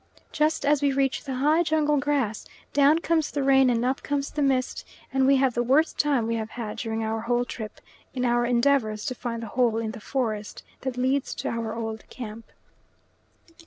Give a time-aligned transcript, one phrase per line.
[0.31, 4.31] Just as we reach the high jungle grass, down comes the rain and up comes
[4.31, 7.79] the mist, and we have the worst time we have had during our whole trip,
[8.11, 12.09] in our endeavours to find the hole in the forest that leads to our old
[12.09, 12.45] camp.